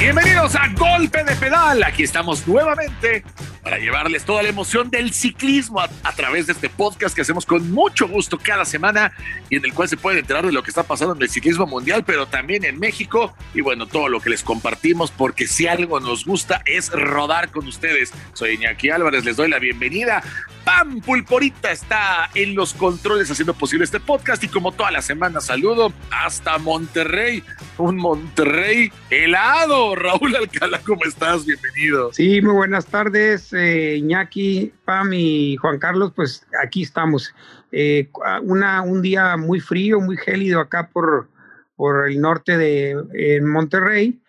[0.00, 1.82] Bienvenidos a Golpe de Pedal.
[1.82, 3.22] Aquí estamos nuevamente
[3.62, 7.70] para llevarles toda la emoción del ciclismo a, través de este podcast que hacemos con
[7.70, 9.12] mucho gusto cada semana
[9.50, 11.66] y en el cual se pueden enterar de lo que está pasando en el ciclismo
[11.66, 16.00] mundial, pero también en México y bueno, todo lo que les compartimos porque si algo
[16.00, 18.10] nos gusta es rodar con ustedes.
[18.32, 20.22] Soy Iñaki Álvarez, les doy la bienvenida.
[20.64, 25.40] Pam Pulporita está en los controles haciendo posible este podcast y como toda la semana
[25.40, 27.42] saludo hasta Monterrey,
[27.78, 29.94] un Monterrey helado.
[29.94, 31.46] Raúl Alcalá, ¿cómo estás?
[31.46, 32.12] Bienvenido.
[32.12, 37.34] Sí, muy buenas tardes eh, Iñaki, Pam y Juan Carlos, pues aquí estamos.
[37.72, 38.10] Eh,
[38.42, 41.28] una, un día muy frío, muy gélido acá por,
[41.76, 44.20] por el norte de Monterrey.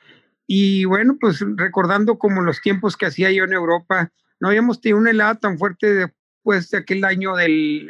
[0.48, 4.11] Y bueno, pues recordando como los tiempos que hacía yo en Europa,
[4.41, 7.87] no habíamos tenido una helada tan fuerte después de aquel año del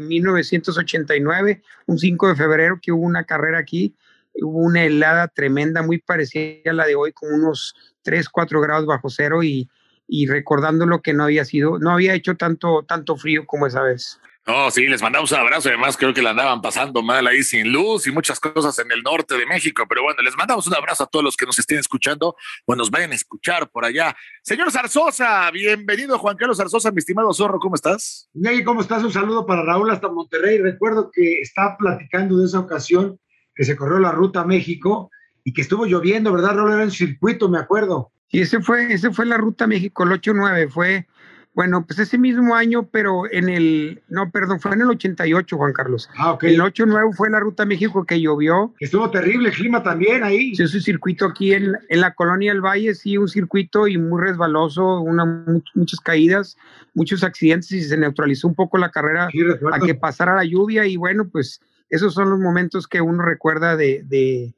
[0.00, 3.96] 1989, eh, un 5 de febrero que hubo una carrera aquí,
[4.34, 8.84] hubo una helada tremenda, muy parecida a la de hoy, con unos 3, 4 grados
[8.84, 9.70] bajo cero y,
[10.06, 13.82] y recordando lo que no había sido, no había hecho tanto, tanto frío como esa
[13.82, 14.20] vez.
[14.46, 15.70] Oh, sí, les mandamos un abrazo.
[15.70, 19.02] Además, creo que la andaban pasando mal ahí sin luz y muchas cosas en el
[19.02, 19.86] norte de México.
[19.88, 22.36] Pero bueno, les mandamos un abrazo a todos los que nos estén escuchando
[22.66, 24.14] o nos vayan a escuchar por allá.
[24.42, 28.28] Señor Zarzosa, bienvenido, Juan Carlos Zarzosa, mi estimado zorro, ¿cómo estás?
[28.34, 29.02] Y ¿cómo estás?
[29.02, 30.58] Un saludo para Raúl hasta Monterrey.
[30.58, 33.18] Recuerdo que está platicando de esa ocasión
[33.54, 35.10] que se corrió la ruta a México
[35.42, 36.72] y que estuvo lloviendo, ¿verdad, Raúl?
[36.72, 38.12] Era en circuito, me acuerdo.
[38.34, 41.06] Y ese fue, ese fue la Ruta México, el 8-9, fue,
[41.54, 45.72] bueno, pues ese mismo año, pero en el, no, perdón, fue en el 88, Juan
[45.72, 46.10] Carlos.
[46.16, 46.44] Ah, ok.
[46.44, 48.74] El 8-9 fue la Ruta México que llovió.
[48.80, 50.54] Estuvo terrible el clima también ahí.
[50.56, 53.98] Sí, es un circuito aquí en, en, la colonia del Valle, sí, un circuito y
[53.98, 56.56] muy resbaloso, una, muchas caídas,
[56.92, 59.28] muchos accidentes y se neutralizó un poco la carrera
[59.72, 63.76] a que pasara la lluvia y bueno, pues esos son los momentos que uno recuerda
[63.76, 64.54] de, de,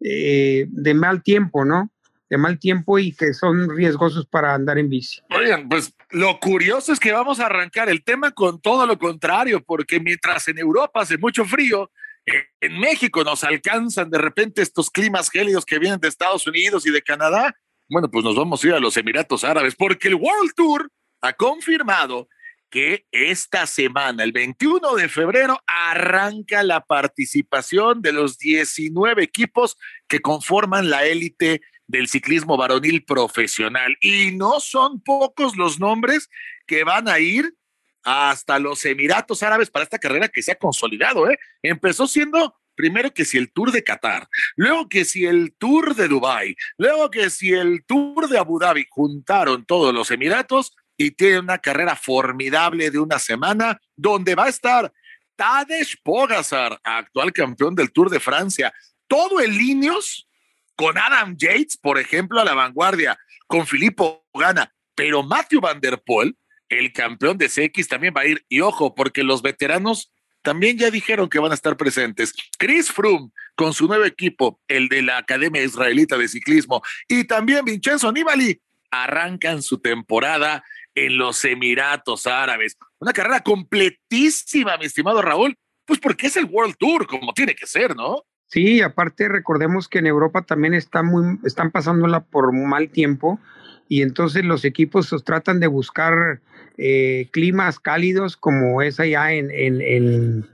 [0.00, 1.90] eh, de mal tiempo, ¿no?
[2.28, 5.20] De mal tiempo y que son riesgosos para andar en bici.
[5.30, 9.62] Oigan, pues lo curioso es que vamos a arrancar el tema con todo lo contrario,
[9.64, 11.90] porque mientras en Europa hace mucho frío,
[12.60, 16.90] en México nos alcanzan de repente estos climas gélidos que vienen de Estados Unidos y
[16.90, 17.54] de Canadá.
[17.88, 21.32] Bueno, pues nos vamos a ir a los Emiratos Árabes, porque el World Tour ha
[21.32, 22.28] confirmado
[22.68, 29.76] que esta semana, el 21 de febrero, arranca la participación de los 19 equipos
[30.08, 33.96] que conforman la élite del ciclismo varonil profesional.
[34.00, 36.28] Y no son pocos los nombres
[36.66, 37.54] que van a ir
[38.02, 41.28] hasta los Emiratos Árabes para esta carrera que se ha consolidado.
[41.28, 41.38] ¿eh?
[41.62, 46.06] Empezó siendo primero que si el Tour de Qatar, luego que si el Tour de
[46.06, 51.40] Dubái, luego que si el Tour de Abu Dhabi, juntaron todos los Emiratos y tiene
[51.40, 54.92] una carrera formidable de una semana donde va a estar
[55.34, 58.72] Tadej Pogacar, actual campeón del Tour de Francia,
[59.06, 60.28] todo el Linios
[60.76, 66.00] con Adam Yates, por ejemplo, a la vanguardia, con Filippo Gana, pero Matthew Van Der
[66.04, 66.36] Poel,
[66.68, 68.44] el campeón de CX, también va a ir.
[68.48, 72.32] Y ojo, porque los veteranos también ya dijeron que van a estar presentes.
[72.58, 77.64] Chris Froome con su nuevo equipo, el de la Academia Israelita de Ciclismo, y también
[77.64, 78.60] Vincenzo Nibali,
[78.90, 80.62] arrancan su temporada
[80.94, 82.76] en los Emiratos Árabes.
[82.98, 87.66] Una carrera completísima, mi estimado Raúl, pues porque es el World Tour, como tiene que
[87.66, 88.24] ser, ¿no?
[88.46, 93.40] Sí, aparte recordemos que en Europa también está muy, están pasándola por mal tiempo
[93.88, 96.40] y entonces los equipos tratan de buscar
[96.78, 100.46] eh, climas cálidos como es allá en, en, en,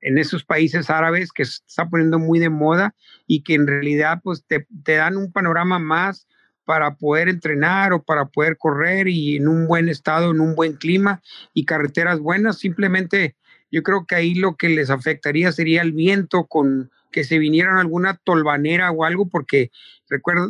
[0.00, 2.94] en, esos países árabes que se está poniendo muy de moda
[3.26, 6.28] y que en realidad pues te, te dan un panorama más
[6.64, 10.74] para poder entrenar o para poder correr y en un buen estado, en un buen
[10.74, 11.22] clima
[11.54, 13.36] y carreteras buenas, simplemente
[13.70, 17.78] yo creo que ahí lo que les afectaría sería el viento con que se vinieran
[17.78, 19.70] alguna tolvanera o algo, porque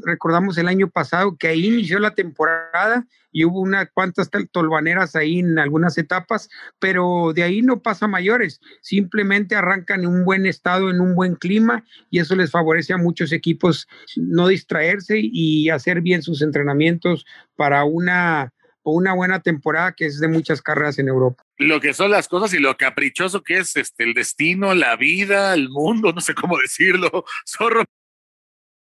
[0.04, 5.40] recordamos el año pasado que ahí inició la temporada y hubo unas cuantas tolvaneras ahí
[5.40, 10.90] en algunas etapas, pero de ahí no pasa mayores, simplemente arrancan en un buen estado,
[10.90, 16.00] en un buen clima y eso les favorece a muchos equipos no distraerse y hacer
[16.00, 17.26] bien sus entrenamientos
[17.56, 18.52] para una
[18.90, 21.44] una buena temporada que es de muchas carreras en Europa.
[21.56, 25.54] Lo que son las cosas y lo caprichoso que es este, el destino, la vida,
[25.54, 27.84] el mundo, no sé cómo decirlo, zorro.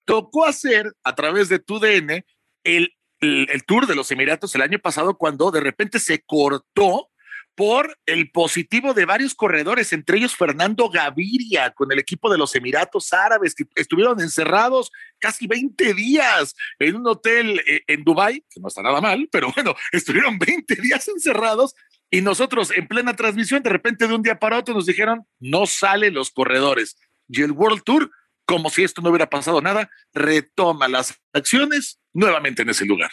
[0.05, 2.25] Tocó hacer a través de tu DN
[2.63, 7.09] el, el, el tour de los Emiratos el año pasado cuando de repente se cortó
[7.57, 12.53] por el positivo de varios corredores, entre ellos Fernando Gaviria con el equipo de los
[12.53, 18.59] Emiratos Árabes, que estuvieron encerrados casi 20 días en un hotel eh, en Dubái, que
[18.61, 21.73] no está nada mal, pero bueno, estuvieron 20 días encerrados
[22.11, 25.65] y nosotros en plena transmisión, de repente de un día para otro nos dijeron, no
[25.65, 26.95] salen los corredores.
[27.27, 28.11] Y el World Tour
[28.45, 33.11] como si esto no hubiera pasado nada, retoma las acciones nuevamente en ese lugar.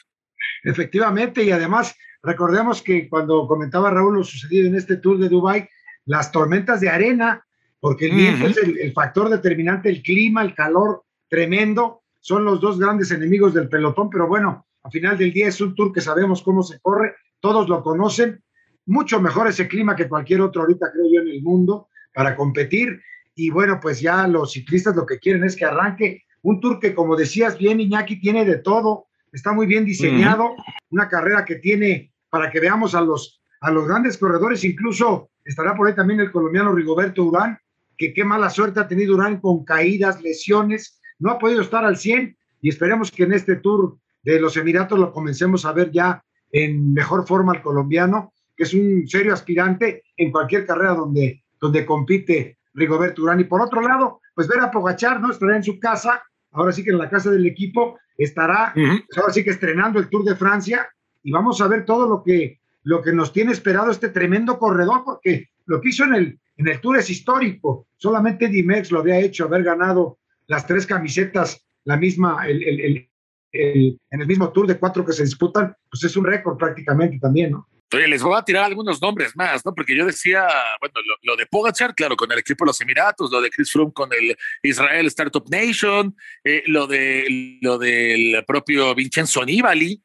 [0.62, 1.94] Efectivamente, y además
[2.24, 5.68] recordemos que cuando comentaba Raúl lo sucedido en este tour de Dubai,
[6.06, 7.44] las tormentas de arena,
[7.80, 12.78] porque el viento es el, factor determinante, el clima, el calor tremendo, son los dos
[12.78, 16.42] grandes enemigos del pelotón, pero bueno, al final del día es un tour que sabemos
[16.42, 18.42] cómo se corre, todos lo conocen,
[18.86, 23.02] mucho mejor ese clima que cualquier otro ahorita creo yo en el mundo para competir.
[23.34, 26.94] Y bueno, pues ya los ciclistas lo que quieren es que arranque un tour que
[26.94, 30.54] como decías bien Iñaki tiene de todo, está muy bien diseñado,
[30.90, 35.76] una carrera que tiene para que veamos a los, a los grandes corredores, incluso estará
[35.76, 37.56] por ahí también el colombiano Rigoberto Urán,
[37.96, 41.96] que qué mala suerte ha tenido Urán con caídas, lesiones, no ha podido estar al
[41.96, 46.24] 100 y esperemos que en este tour de los Emiratos lo comencemos a ver ya
[46.50, 51.86] en mejor forma al colombiano, que es un serio aspirante en cualquier carrera donde, donde
[51.86, 53.38] compite Rigoberto Urán.
[53.38, 55.30] Y por otro lado, pues ver a Pogachar, ¿no?
[55.30, 56.20] Estará en su casa,
[56.50, 58.74] ahora sí que en la casa del equipo, estará,
[59.16, 60.88] ahora sí que estrenando el Tour de Francia
[61.24, 65.02] y vamos a ver todo lo que, lo que nos tiene esperado este tremendo corredor,
[65.04, 67.88] porque lo que hizo en el, en el Tour es histórico.
[67.96, 73.08] Solamente Dimex lo había hecho, haber ganado las tres camisetas, la misma, el, el,
[73.52, 77.18] el, en el mismo Tour de cuatro que se disputan, pues es un récord prácticamente
[77.18, 77.66] también, ¿no?
[77.92, 79.72] Oye, les voy a tirar algunos nombres más, ¿no?
[79.72, 80.48] Porque yo decía,
[80.80, 83.92] bueno, lo, de Pogachar, claro, con el equipo de los Emiratos, lo de Chris Froome
[83.92, 90.02] con el Israel Startup Nation, eh, lo, de, lo del propio Vincenzo Nibali,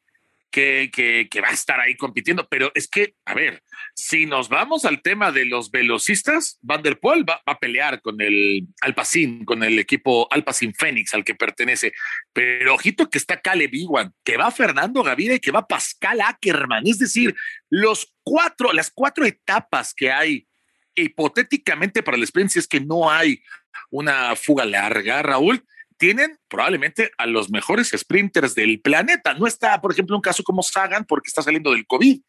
[0.50, 0.90] que,
[1.30, 2.48] que, va a estar ahí compitiendo.
[2.48, 3.62] Pero es que, a ver,
[3.94, 8.20] si nos vamos al tema de los velocistas, Van der Poel va, a pelear con
[8.20, 11.92] el Alpacin, con el equipo Alpacin Fénix al que pertenece.
[12.32, 16.86] Pero ojito que está Caleb Iwan, que va Fernando Gavira y que va Pascal Ackerman.
[16.86, 17.34] Es decir,
[17.68, 20.46] los cuatro, las cuatro etapas que hay
[20.94, 23.42] hipotéticamente para sprint, si es que no hay
[23.90, 25.64] una fuga larga, Raúl,
[26.00, 29.34] tienen probablemente a los mejores sprinters del planeta.
[29.34, 32.22] No está, por ejemplo, un caso como Sagan porque está saliendo del COVID,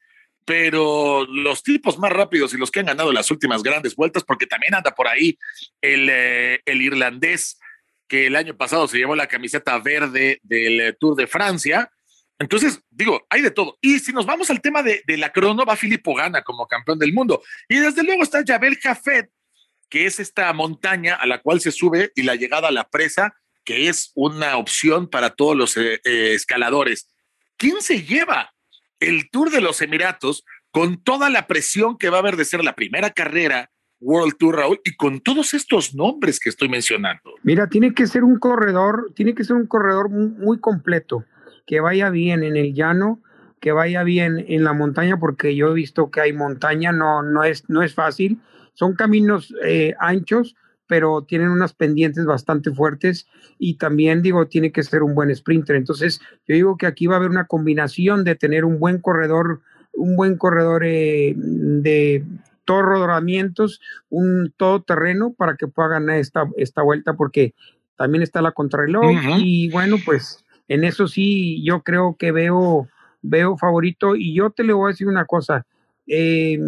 [0.43, 4.45] pero los tipos más rápidos y los que han ganado las últimas grandes vueltas, porque
[4.45, 5.39] también anda por ahí
[5.79, 7.59] el, eh, el irlandés
[8.09, 11.89] que el año pasado se llevó la camiseta verde del Tour de Francia.
[12.39, 13.77] Entonces, digo, hay de todo.
[13.79, 16.99] Y si nos vamos al tema de, de la crono, va Filippo Gana como campeón
[16.99, 17.41] del mundo.
[17.69, 19.29] Y desde luego está Jabel Jafet,
[19.87, 23.33] que es esta montaña a la cual se sube y la llegada a la presa
[23.63, 27.07] que es una opción para todos los eh, eh, escaladores.
[27.57, 28.53] ¿Quién se lleva
[28.99, 32.63] el Tour de los Emiratos con toda la presión que va a haber de ser
[32.63, 33.69] la primera carrera
[34.01, 37.35] World Tour, Raúl, y con todos estos nombres que estoy mencionando?
[37.43, 41.23] Mira, tiene que ser un corredor, tiene que ser un corredor muy, completo,
[41.67, 43.21] que vaya bien en el llano,
[43.59, 47.43] que vaya bien en la montaña, porque yo he visto que hay montaña, no, no,
[47.43, 48.41] es, no es fácil,
[48.73, 50.55] son caminos eh, anchos,
[50.91, 53.25] pero tienen unas pendientes bastante fuertes
[53.57, 55.77] y también digo, tiene que ser un buen sprinter.
[55.77, 59.61] Entonces, yo digo que aquí va a haber una combinación de tener un buen corredor,
[59.93, 62.25] un buen corredor eh, de
[62.65, 63.79] todos rodamientos,
[64.09, 67.53] un todoterreno para que pueda ganar esta, esta vuelta, porque
[67.95, 72.89] también está la contrarreloj y bueno, pues en eso sí, yo creo que veo,
[73.21, 75.65] veo favorito y yo te le voy a decir una cosa.
[76.05, 76.59] Eh,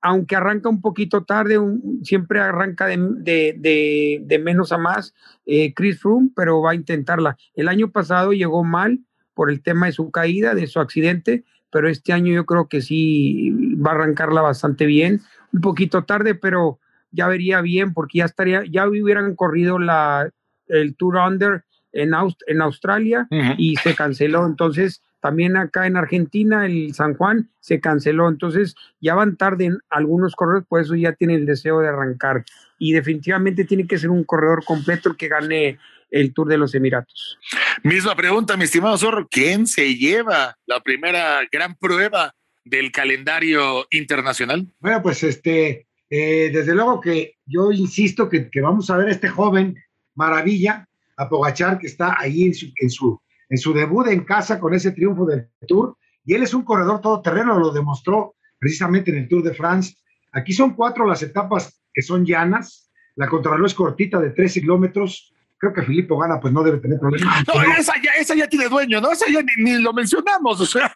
[0.00, 1.58] aunque arranca un poquito tarde,
[2.02, 5.14] siempre arranca de, menos a más
[5.46, 7.36] eh, Chris Froome, pero va a intentarla.
[7.54, 9.00] El año pasado llegó mal
[9.34, 12.80] por el tema de su caída, de su accidente, pero este año yo creo que
[12.80, 15.20] sí va a arrancarla bastante bien.
[15.52, 16.78] Un poquito tarde, pero
[17.10, 20.30] ya vería bien porque ya estaría, ya hubieran corrido la,
[20.68, 22.12] el Tour Under en,
[22.46, 23.26] en Australia
[23.56, 24.46] y se canceló.
[24.46, 28.28] Entonces, también acá en Argentina, el San Juan se canceló.
[28.28, 32.44] Entonces ya van tarde algunos corredores, por eso ya tienen el deseo de arrancar.
[32.78, 35.78] Y definitivamente tiene que ser un corredor completo el que gane
[36.10, 37.38] el Tour de los Emiratos.
[37.82, 42.34] Misma pregunta, mi estimado Zorro, ¿quién se lleva la primera gran prueba
[42.64, 44.66] del calendario internacional?
[44.78, 49.28] Bueno, pues este, eh, desde luego que yo insisto que, vamos a ver a este
[49.28, 49.76] joven
[50.14, 54.74] maravilla, Apogachar, que está ahí en su, en su en su debut en casa con
[54.74, 55.96] ese triunfo del Tour.
[56.24, 59.96] Y él es un corredor todoterreno, lo demostró precisamente en el Tour de France.
[60.32, 62.90] Aquí son cuatro las etapas que son llanas.
[63.16, 65.34] La contrarreloj es cortita de 13 kilómetros.
[65.56, 67.44] Creo que Filippo Gana, pues no debe tener problemas.
[67.48, 69.10] No, esa, ya, esa ya tiene dueño, ¿no?
[69.10, 70.94] Esa ya ni, lo mencionamos, o sea.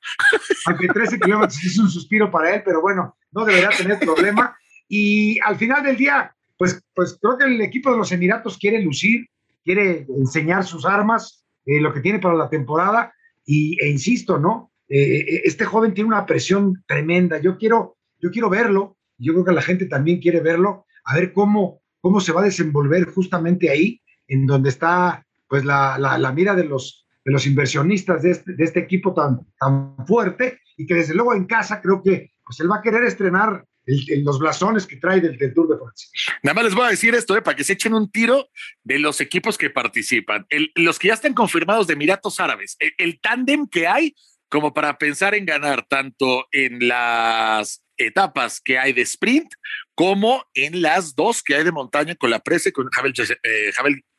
[0.67, 4.57] Aunque 13 kilómetros es un suspiro para él, pero bueno, no deberá tener problema.
[4.87, 8.81] Y al final del día, pues, pues creo que el equipo de los Emiratos quiere
[8.81, 9.27] lucir,
[9.65, 13.13] quiere enseñar sus armas, eh, lo que tiene para la temporada.
[13.45, 14.73] Y, e insisto, ¿no?
[14.89, 17.39] Eh, eh, este joven tiene una presión tremenda.
[17.39, 18.97] Yo quiero, yo quiero verlo.
[19.19, 22.45] Yo creo que la gente también quiere verlo, a ver cómo, cómo se va a
[22.45, 28.23] desenvolver justamente ahí, en donde está pues la, la, mira de los, de los inversionistas
[28.23, 32.03] de este, de este equipo tan, tan fuerte y que desde luego en casa creo
[32.03, 36.09] que pues él va a querer estrenar los blasones que trae del, Tour de Francia.
[36.43, 38.49] Nada más les voy a decir esto, eh, para que se echen un tiro
[38.83, 40.47] de los equipos que participan.
[40.75, 44.15] los que ya están confirmados de Emiratos Árabes, el, el tándem que hay
[44.49, 49.51] como para pensar en ganar tanto en las etapas que hay de sprint
[49.95, 53.73] como en las dos que hay de montaña con la presa con Javel, eh,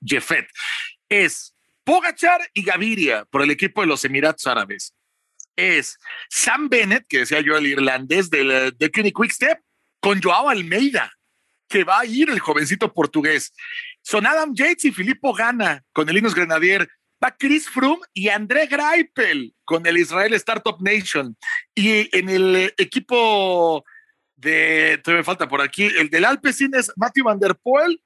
[0.03, 0.47] Jeffet.
[1.09, 4.95] Es Pogachar y Gaviria por el equipo de los Emiratos Árabes.
[5.55, 5.97] Es
[6.29, 9.59] Sam Bennett, que decía yo, el irlandés del, de Quick Quickstep,
[9.99, 11.11] con Joao Almeida,
[11.67, 13.53] que va a ir el jovencito portugués.
[14.01, 16.89] Son Adam Yates y Filippo Gana con el Linus Grenadier
[17.23, 21.37] va Chris Froome y André Greipel con el Israel Startup Nation.
[21.73, 23.85] Y en el equipo
[24.35, 28.01] de, me falta por aquí, el del Alpecin es Matthew Van Der Poel,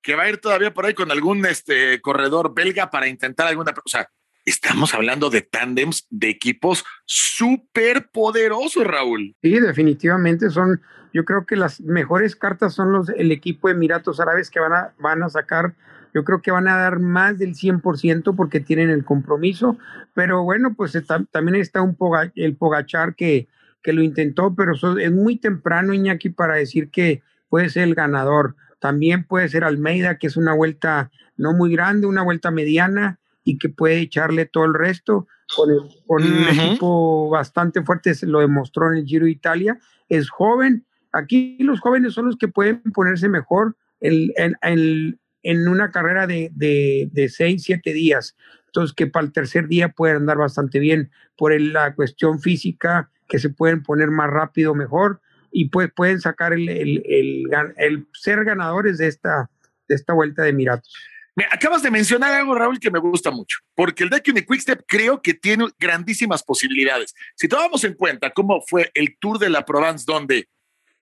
[0.00, 3.74] que va a ir todavía por ahí con algún este, corredor belga para intentar alguna.
[3.84, 4.08] O sea,
[4.44, 9.36] estamos hablando de tándems de equipos súper poderosos, Raúl.
[9.42, 10.80] Sí, definitivamente son,
[11.12, 14.72] yo creo que las mejores cartas son los el equipo de Emiratos Árabes que van
[14.72, 15.74] a, van a sacar
[16.14, 19.78] yo creo que van a dar más del 100% porque tienen el compromiso,
[20.12, 20.98] pero bueno, pues
[21.30, 21.96] también está un
[22.34, 23.46] el Pogachar que,
[23.80, 28.56] que lo intentó, pero es muy temprano, Iñaki, para decir que puede ser el ganador.
[28.80, 33.58] También puede ser Almeida, que es una vuelta no muy grande, una vuelta mediana y
[33.58, 35.26] que puede echarle todo el resto.
[35.56, 39.78] Con, un equipo bastante fuerte, se lo demostró en el Giro de Italia.
[40.08, 40.86] Es joven.
[41.12, 43.76] Aquí los jóvenes son los que pueden ponerse mejor.
[44.00, 44.32] El,
[44.62, 48.36] el, en una carrera de, de, seis, siete días.
[48.66, 53.38] Entonces, que para el tercer día pueden andar bastante bien por la cuestión física, que
[53.38, 55.20] se pueden poner más rápido, mejor,
[55.50, 59.50] y pues pueden sacar el, el, ser ganadores de esta,
[59.88, 60.94] de esta vuelta de Emiratos.
[61.36, 65.22] Me acabas de mencionar algo, Raúl, que me gusta mucho, porque el Dakar Quickstep creo
[65.22, 67.14] que tiene grandísimas posibilidades.
[67.36, 70.48] Si tomamos en cuenta cómo fue el Tour de la Provence, donde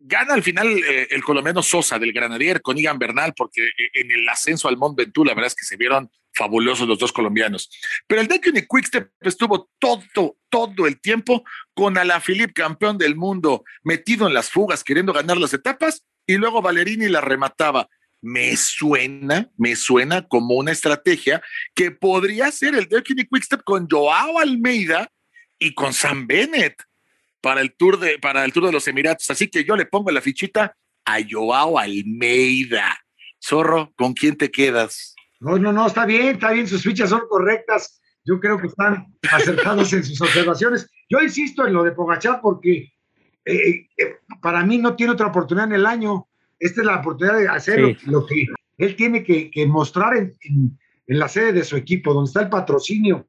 [0.01, 4.13] Gana al final eh, el colombiano Sosa del Granadier con Igan Bernal, porque eh, en
[4.13, 7.69] el ascenso al Mont Ventoux, la verdad es que se vieron fabulosos los dos colombianos.
[8.07, 11.43] Pero el Deccan Quickstep estuvo todo, todo el tiempo
[11.75, 16.63] con Alaphilippe, campeón del mundo, metido en las fugas, queriendo ganar las etapas, y luego
[16.63, 17.89] Valerini la remataba.
[18.21, 21.41] Me suena, me suena como una estrategia
[21.75, 25.09] que podría ser el Deccan Quickstep con Joao Almeida
[25.59, 26.83] y con Sam Bennett
[27.41, 29.31] para el Tour de, para el Tour de los Emiratos.
[29.31, 32.99] Así que yo le pongo la fichita a Joao Almeida.
[33.41, 35.15] Zorro, ¿con quién te quedas?
[35.41, 38.01] No, no, no, está bien, está bien, sus fichas son correctas.
[38.25, 40.91] Yo creo que están acertados en sus observaciones.
[41.09, 42.93] Yo insisto en lo de Pogachar porque
[43.45, 46.29] eh, eh, para mí no tiene otra oportunidad en el año.
[46.59, 48.47] Esta es la oportunidad de hacer lo, que
[48.79, 53.27] él tiene que, mostrar en, en, la sede de su equipo, donde está el patrocinio,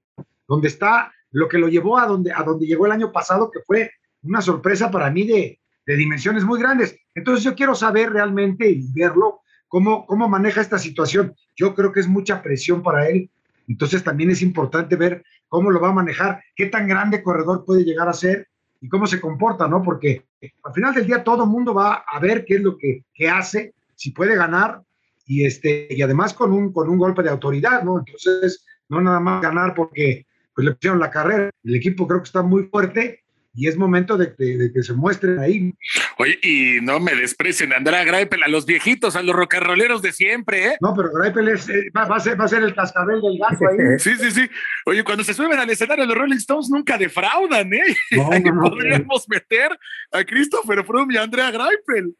[0.47, 3.59] donde está lo que lo llevó a donde, a donde llegó el año pasado, que
[3.65, 3.91] fue
[4.23, 6.95] una sorpresa para mí de, dimensiones muy grandes.
[7.15, 11.33] Entonces yo quiero saber realmente y verlo, cómo, cómo maneja esta situación.
[11.55, 13.31] Yo creo que es mucha presión para él.
[13.67, 17.83] Entonces también es importante ver cómo lo va a manejar, qué tan grande corredor puede
[17.83, 18.48] llegar a ser
[18.81, 19.81] y cómo se comporta, ¿no?
[19.81, 20.25] Porque
[20.63, 23.73] al final del día todo el mundo va a ver qué es lo que, hace,
[23.95, 24.81] si puede ganar
[25.25, 27.99] y, este, y además con un, con un golpe de autoridad, ¿no?
[27.99, 31.49] Entonces, no nada más ganar porque pues, le pusieron la carrera.
[31.63, 35.73] El equipo creo que está muy fuerte y es momento de, que se muestren ahí.
[36.17, 40.67] Oye, y no me desprecien, Andrea Greipel, a los viejitos, a los rocarroleros de siempre,
[40.67, 40.77] ¿eh?
[40.81, 43.65] No, pero Greipel es, eh, va, a ser, va a ser el cascabel del gato
[43.67, 43.77] ahí.
[43.99, 44.49] Sí, sí, sí.
[44.85, 47.95] Oye, cuando se suben al escenario los Rolling Stones nunca defraudan, ¿eh?
[48.61, 49.77] podríamos meter
[50.11, 52.15] a Christopher Froome y a Andrea Greipel.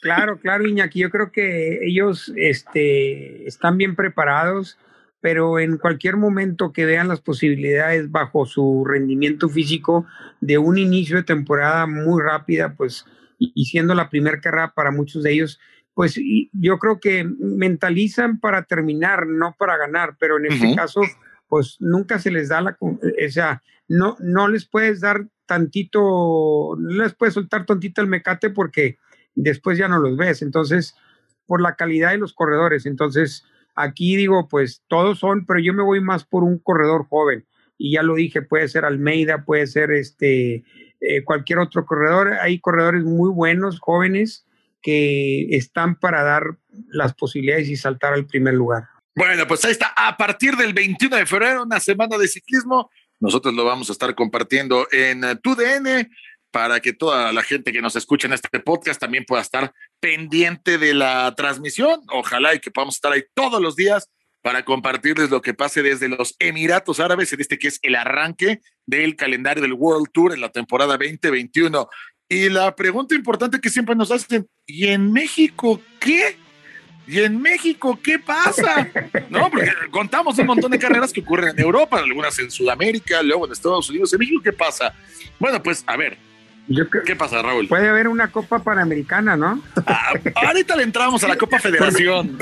[0.00, 4.78] Claro, claro, Iñaki, yo creo que ellos este, están bien preparados
[5.20, 10.06] pero en cualquier momento que vean las posibilidades bajo su rendimiento físico
[10.40, 13.04] de un inicio de temporada muy rápida, pues,
[13.38, 15.60] y, siendo la primera carrera para muchos de ellos,
[15.94, 16.18] pues
[16.52, 21.00] yo creo que mentalizan para terminar, no para ganar, pero en este caso,
[21.48, 22.98] pues nunca se les da la, o
[23.30, 28.98] sea, no, no les puedes dar tantito, no les puedes soltar tantito el mecate porque
[29.34, 30.94] después ya no los ves, entonces,
[31.46, 33.44] por la calidad de los corredores, entonces,
[33.80, 37.46] Aquí digo, pues todos son, pero yo me voy más por un corredor joven.
[37.76, 40.64] Y ya lo dije, puede ser Almeida, puede ser este
[41.00, 42.32] eh, cualquier otro corredor.
[42.40, 44.44] Hay corredores muy buenos, jóvenes,
[44.82, 46.58] que están para dar
[46.88, 48.88] las posibilidades y saltar al primer lugar.
[49.14, 49.92] Bueno, pues ahí está.
[49.96, 52.90] A partir del 21 de febrero, una semana de ciclismo.
[53.20, 56.08] Nosotros lo vamos a estar compartiendo en TUDN
[56.58, 60.76] para que toda la gente que nos escucha en este podcast también pueda estar pendiente
[60.76, 62.00] de la transmisión.
[62.08, 64.10] Ojalá y que podamos estar ahí todos los días
[64.42, 68.60] para compartirles lo que pase desde los Emiratos Árabes, en este que es el arranque
[68.86, 71.88] del calendario del World Tour en la temporada 2021.
[72.28, 76.36] Y la pregunta importante que siempre nos hacen, ¿y en México qué?
[77.06, 78.90] ¿Y en México qué pasa?
[79.30, 83.46] No, porque contamos un montón de carreras que ocurren en Europa, algunas en Sudamérica, luego
[83.46, 84.12] en Estados Unidos.
[84.12, 84.92] ¿En México qué pasa?
[85.38, 86.18] Bueno, pues a ver,
[87.06, 87.66] ¿Qué pasa, Raúl?
[87.66, 89.62] Puede haber una Copa Panamericana, ¿no?
[89.86, 92.36] Ah, ahorita le entramos a la Copa Federación.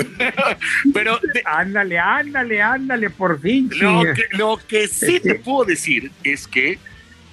[0.93, 1.19] Pero.
[1.45, 3.69] ándale, ándale, ándale, por fin.
[3.79, 6.77] Lo que, lo que sí te puedo decir es que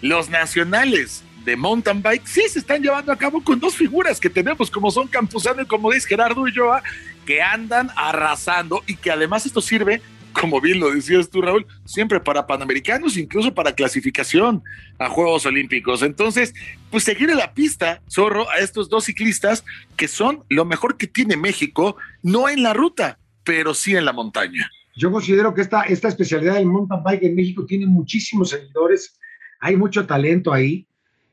[0.02, 4.30] los nacionales de mountain bike sí se están llevando a cabo con dos figuras que
[4.30, 6.82] tenemos, como son Campuzano y como dice Gerardo Ulloa,
[7.26, 10.00] que andan arrasando y que además esto sirve,
[10.34, 14.62] como bien lo decías tú, Raúl, siempre para panamericanos, incluso para clasificación
[14.98, 16.02] a Juegos Olímpicos.
[16.02, 16.52] Entonces,
[16.90, 19.64] pues seguir en la pista, Zorro, a estos dos ciclistas
[19.96, 24.12] que son lo mejor que tiene México, no en la ruta, pero sí en la
[24.12, 24.70] montaña.
[24.96, 29.18] Yo considero que esta, esta especialidad del mountain bike en México tiene muchísimos seguidores,
[29.60, 30.86] hay mucho talento ahí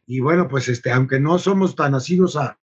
[0.08, 2.58] y bueno, pues este, aunque no somos tan nacidos a,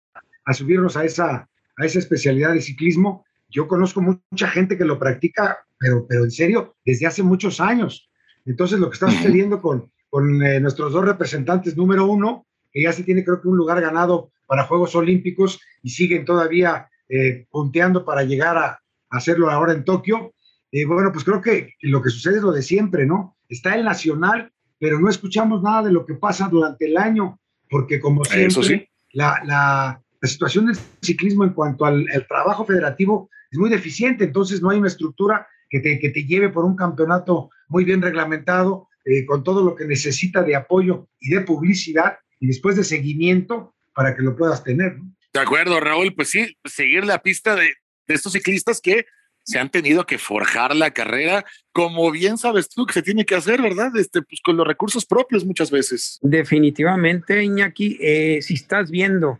[0.53, 5.59] subirnos a esa, a esa especialidad de ciclismo, yo conozco mucha gente que lo practica,
[5.77, 8.09] pero, pero en serio, desde hace muchos años.
[8.45, 12.93] Entonces, lo que está sucediendo con, con eh, nuestros dos representantes, número uno, que ya
[12.93, 18.05] se tiene creo que un lugar ganado para Juegos Olímpicos y siguen todavía eh, punteando
[18.05, 20.33] para llegar a, hacerlo ahora en Tokio.
[20.71, 23.37] Eh, bueno, pues creo que lo que sucede es lo de siempre, ¿no?
[23.47, 27.39] Está el nacional pero no escuchamos nada de lo que pasa durante el año,
[27.69, 33.69] porque como siempre, la, la, situación del ciclismo en cuanto al, trabajo federativo es muy
[33.69, 37.83] deficiente, entonces no hay una estructura que te, que te lleve por un campeonato muy
[37.83, 42.75] bien reglamentado, eh, con todo lo que necesita de apoyo y de publicidad y después
[42.75, 44.97] de seguimiento para que lo puedas tener.
[45.33, 47.73] De acuerdo, Raúl, pues sí, seguir la pista de,
[48.07, 49.05] de estos ciclistas que
[49.47, 53.35] se han tenido que forjar la carrera, como bien sabes tú que se tiene que
[53.35, 53.95] hacer, ¿verdad?
[53.95, 56.19] Este, pues con los recursos propios muchas veces.
[56.21, 59.39] Definitivamente, Iñaki, eh, si estás viendo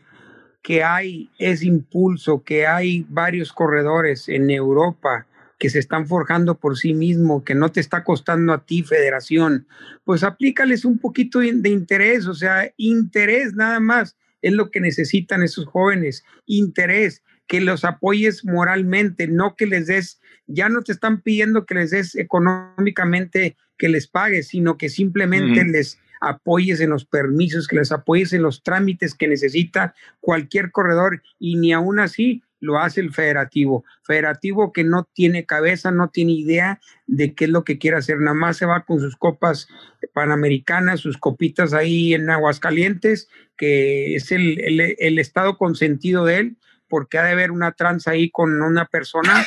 [0.67, 5.25] que hay ese impulso, que hay varios corredores en Europa
[5.57, 9.65] que se están forjando por sí mismo, que no te está costando a ti, federación,
[10.03, 15.41] pues aplícales un poquito de interés, o sea, interés nada más es lo que necesitan
[15.41, 21.21] esos jóvenes, interés que los apoyes moralmente, no que les des, ya no te están
[21.21, 27.05] pidiendo que les des económicamente que les pagues, sino que simplemente les apoyes en los
[27.05, 32.43] permisos, que les apoyes en los trámites que necesita cualquier corredor y ni aún así
[32.59, 33.83] lo hace el federativo.
[34.03, 38.19] Federativo que no tiene cabeza, no tiene idea de qué es lo que quiere hacer,
[38.19, 39.67] nada más se va con sus copas
[40.13, 46.57] panamericanas, sus copitas ahí en Aguascalientes, que es el, estado consentido de él,
[46.89, 49.45] porque ha de haber una tranza ahí con una persona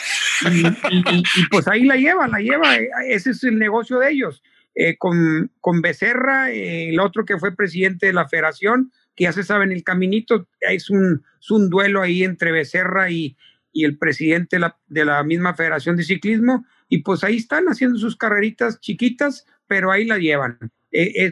[0.51, 0.65] y,
[1.51, 4.43] pues ahí la lleva, la lleva, eh, ese es el negocio de ellos.
[4.75, 9.33] Eh, con, con Becerra, eh, el otro que fue presidente de la federación, que ya
[9.33, 13.37] se sabe en el caminito, es un, es un duelo ahí entre Becerra y,
[13.73, 17.67] y el presidente de la, de la, misma federación de ciclismo, y pues ahí están
[17.67, 20.59] haciendo sus carreritas chiquitas, pero ahí la llevan,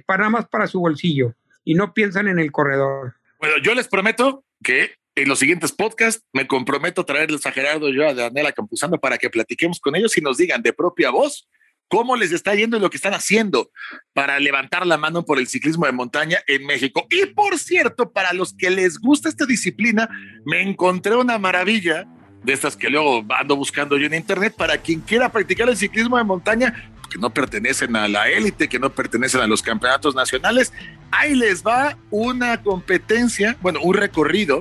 [0.06, 3.14] para más para su bolsillo, y no piensan en el corredor.
[3.38, 7.88] Bueno, yo les prometo que en los siguientes podcasts me comprometo a traerles a Gerardo
[7.88, 11.10] y yo a Daniela Campuzano para que platiquemos con ellos y nos digan de propia
[11.10, 11.48] voz
[11.88, 13.70] cómo les está yendo y lo que están haciendo
[14.12, 17.06] para levantar la mano por el ciclismo de montaña en México.
[17.10, 20.08] Y por cierto, para los que les gusta esta disciplina,
[20.44, 22.06] me encontré una maravilla
[22.44, 26.16] de estas que luego ando buscando yo en internet para quien quiera practicar el ciclismo
[26.16, 30.72] de montaña que no pertenecen a la élite, que no pertenecen a los campeonatos nacionales.
[31.10, 34.60] Ahí les va una competencia, bueno, un recorrido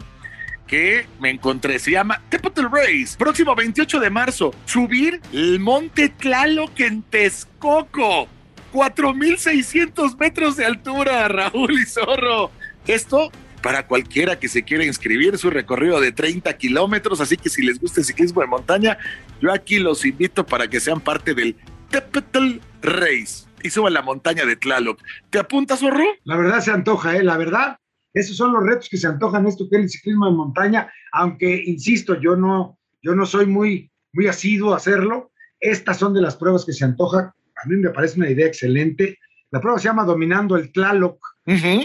[0.67, 1.79] que me encontré.
[1.79, 3.15] Se llama Capital Race.
[3.17, 4.53] Próximo 28 de marzo.
[4.65, 8.27] Subir el Monte Tlaloc en Texcoco.
[8.73, 12.51] 4.600 metros de altura, Raúl y Zorro.
[12.85, 17.21] Esto para cualquiera que se quiera inscribir, su recorrido de 30 kilómetros.
[17.21, 18.97] Así que si les gusta el ciclismo de montaña,
[19.41, 21.55] yo aquí los invito para que sean parte del
[21.89, 25.01] Capital Race y suban la montaña de Tlaloc.
[25.29, 26.05] ¿Te apuntas, Zorro?
[26.23, 27.23] La verdad se antoja, ¿eh?
[27.23, 27.77] La verdad
[28.17, 31.63] esos son los retos que se antojan esto que es el ciclismo de montaña, aunque,
[31.65, 35.31] insisto, yo no, yo no soy muy, muy asiduo a hacerlo.
[35.59, 37.25] Estas son de las pruebas que se antojan.
[37.25, 39.17] A mí me parece una idea excelente.
[39.51, 41.19] La prueba se llama Dominando el Tlaloc.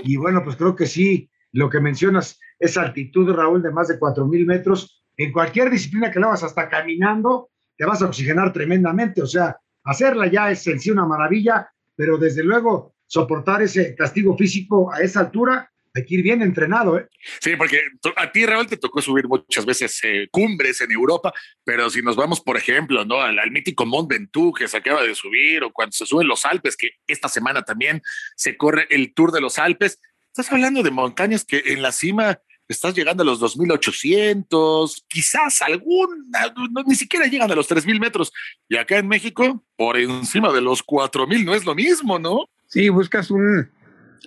[0.05, 3.99] Y bueno, pues creo que sí, lo que mencionas, esa altitud, Raúl, de más de
[3.99, 9.23] 4.000 metros, en cualquier disciplina que la hagas, hasta caminando, te vas a oxigenar tremendamente.
[9.23, 14.37] O sea, hacerla ya es en sí una maravilla, pero desde luego soportar ese castigo
[14.37, 17.09] físico a esa altura hay que ir bien entrenado, ¿eh?
[17.41, 17.81] Sí, porque
[18.17, 21.33] a ti, Raúl, te tocó subir muchas veces eh, cumbres en Europa,
[21.65, 23.21] pero si nos vamos, por ejemplo, ¿no?
[23.21, 26.77] Al, mítico Mont Ventoux que se acaba de subir, o cuando se suben los Alpes,
[26.77, 28.01] que esta semana también
[28.37, 32.41] se corre el Tour de los Alpes, estás hablando de montañas que en la cima
[32.69, 36.55] estás llegando a los 2.800, quizás alguna,
[36.87, 38.33] ni siquiera llegan a los 3.000 metros.
[38.67, 42.49] Y acá en México, por encima de los 4.000, no es lo mismo, ¿no?
[42.69, 43.71] Sí, buscas un,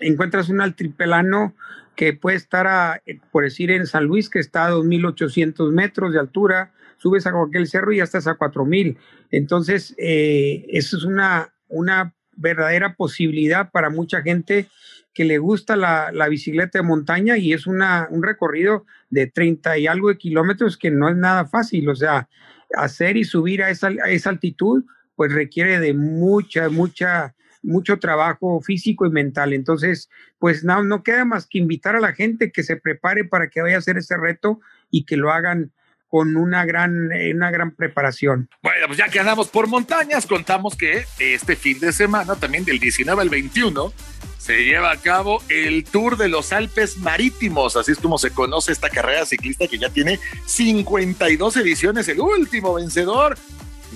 [0.01, 1.55] encuentras un altiplano
[1.95, 6.19] que puede estar, a, por decir, en San Luis, que está a 2.800 metros de
[6.19, 8.97] altura, subes a cualquier cerro y ya estás a 4.000.
[9.31, 14.67] Entonces, eh, eso es una, una verdadera posibilidad para mucha gente
[15.13, 19.87] que le gusta la, bicicleta de montaña y es una, un recorrido de 30 y
[19.87, 21.87] algo de kilómetros que no es nada fácil.
[21.89, 22.27] O sea,
[22.75, 24.83] hacer y subir a esa, a esa altitud,
[25.15, 27.34] pues requiere de mucha, mucha
[27.65, 29.53] mucho trabajo físico y mental.
[29.53, 33.49] Entonces, pues no, no queda más que invitar a la gente que se prepare para
[33.49, 34.59] que vaya a hacer ese reto
[34.91, 35.71] y que lo hagan
[36.07, 38.49] con una gran, eh, una gran preparación.
[38.61, 42.79] Bueno, pues ya que andamos por montañas, contamos que este fin de semana, también del
[42.79, 43.91] 19 al 21,
[44.37, 48.71] se lleva a cabo el Tour de los Alpes Marítimos, así es como se conoce
[48.71, 52.07] esta carrera ciclista que ya tiene 52 ediciones.
[52.07, 53.37] El último vencedor,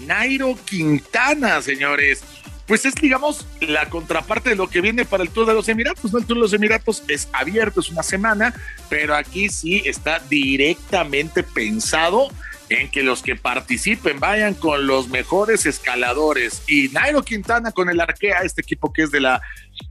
[0.08, 2.24] Nairo Quintana, señores
[2.70, 6.14] pues es, digamos, la contraparte de lo que viene para el Tour de los Emiratos.
[6.14, 8.54] El Tour de los Emiratos es abierto, es una semana,
[8.90, 12.30] pero aquí sí está directamente pensado
[12.70, 16.62] en que los que participen vayan con los mejores escaladores.
[16.68, 19.42] Y Nairo Quintana con el Arkea, este equipo que es de la,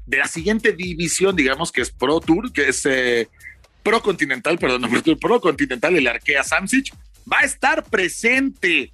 [0.06, 3.28] de la siguiente división, digamos, que es Pro Tour, que es eh,
[3.82, 6.94] Pro Continental, perdón, Pro Tour, Pro Continental, el Arkea Samsic,
[7.30, 8.92] va a estar presente.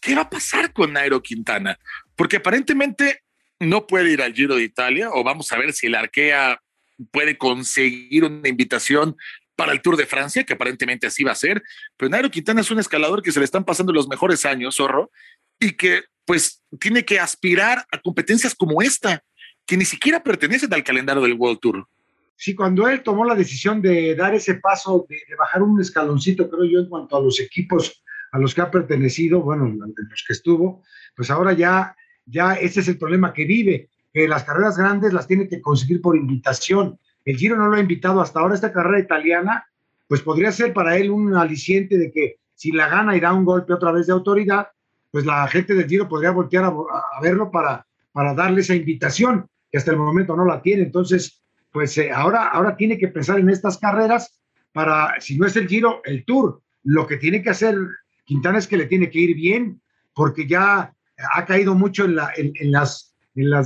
[0.00, 1.78] ¿Qué va a pasar con Nairo Quintana?
[2.22, 3.24] Porque aparentemente
[3.58, 6.62] no puede ir al Giro de Italia, o vamos a ver si el Arkea
[7.10, 9.16] puede conseguir una invitación
[9.56, 11.64] para el Tour de Francia, que aparentemente así va a ser.
[11.96, 15.10] Pero Nairo Quintana es un escalador que se le están pasando los mejores años, zorro,
[15.58, 19.24] y que pues tiene que aspirar a competencias como esta,
[19.66, 21.88] que ni siquiera pertenecen al calendario del World Tour.
[22.36, 26.66] Sí, cuando él tomó la decisión de dar ese paso, de, bajar un escaloncito, creo
[26.66, 30.84] yo, en cuanto a los equipos a los que ha pertenecido, bueno, los que estuvo,
[31.16, 35.26] pues ahora ya ya ese es el problema que vive, que las carreras grandes las
[35.26, 36.98] tiene que conseguir por invitación.
[37.24, 39.66] El Giro no lo ha invitado hasta ahora, esta carrera italiana,
[40.08, 43.44] pues podría ser para él un aliciente de que si la gana y da un
[43.44, 44.68] golpe otra vez de autoridad,
[45.10, 49.78] pues la gente del Giro podría voltear a, verlo para, para darle esa invitación, que
[49.78, 50.82] hasta el momento no la tiene.
[50.82, 54.40] Entonces, pues eh, ahora, ahora tiene que pensar en estas carreras
[54.72, 56.60] para, si no es el Giro, el Tour.
[56.84, 57.76] Lo que tiene que hacer
[58.24, 59.80] Quintana es que le tiene que ir bien,
[60.14, 60.94] porque ya
[61.34, 63.14] ha caído mucho en, las,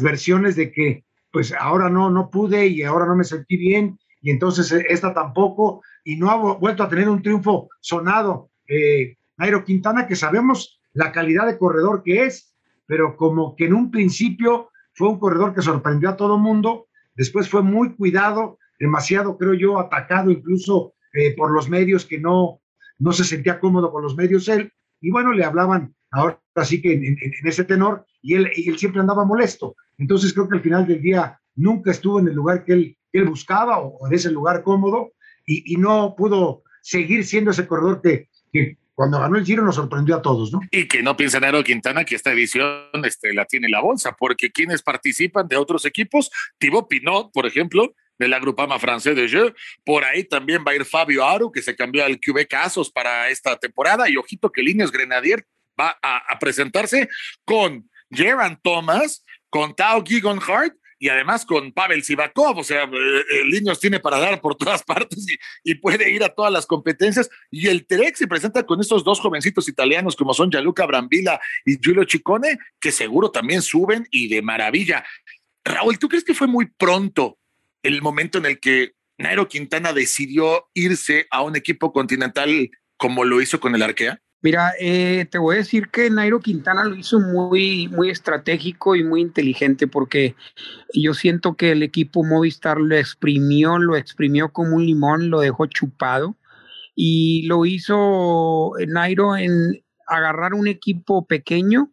[0.03, 4.31] versiones de que pues ahora no, no pude y ahora no me sentí bien y
[4.31, 8.51] entonces eh, esta tampoco y no ha vuelto a tener un triunfo sonado.
[8.69, 12.55] Eh, Nairo Quintana, que sabemos la calidad de corredor que es,
[12.87, 17.49] pero como que en un principio fue un corredor que sorprendió a todo mundo, después
[17.49, 22.61] fue muy cuidado, demasiado, creo yo, atacado incluso eh, por los medios que no,
[22.99, 26.93] no se sentía cómodo con los medios él, y bueno, le hablaban ahora sí que
[26.93, 29.77] en, ese tenor, y él, él, siempre andaba molesto.
[29.99, 33.25] Entonces creo que al final del día nunca estuvo en el lugar que él, él
[33.25, 35.13] buscaba o en ese lugar cómodo
[35.47, 39.77] y, y, no pudo seguir siendo ese corredor que, que cuando ganó el Giro nos
[39.77, 40.61] sorprendió a todos, ¿no?
[40.71, 44.51] Y que no piensa Nero Quintana que esta edición este, la tiene la bolsa, porque
[44.51, 49.53] quienes participan de otros equipos, Thibaut Pinot, por ejemplo, de la Grupama Francés de Jeux.
[49.85, 53.29] Por ahí también va a ir Fabio Aru, que se cambió al QB Casos para
[53.29, 54.09] esta temporada.
[54.09, 55.47] Y ojito que Líneas Grenadier
[55.79, 57.09] va a, presentarse
[57.45, 63.25] con Geran Thomas, con Tao Gigon Hart y además con Pavel Sivakov, o sea, eh,
[63.43, 65.27] el Líneas tiene para dar por todas partes
[65.63, 67.29] y, puede ir a todas las competencias.
[67.51, 71.79] Y el Trek se presenta con estos dos jovencitos italianos como son Gianluca Brambilla y
[71.79, 75.05] Giulio Ciccone, que seguro también suben y de maravilla.
[75.65, 77.39] Raúl, ¿tú crees que fue muy pronto
[77.83, 83.43] el momento en el que Nairo Quintana decidió irse a un equipo continental como lo
[83.43, 84.21] hizo con el Arkea?
[84.43, 89.03] Mira, eh, te voy a decir que Nairo Quintana lo hizo muy, muy estratégico y
[89.03, 90.37] muy inteligente porque
[90.93, 95.67] yo siento que el equipo Movistar lo exprimió, lo exprimió como un limón, lo dejó
[95.67, 96.37] chupado
[96.95, 101.91] y lo hizo Nairo en agarrar un equipo pequeño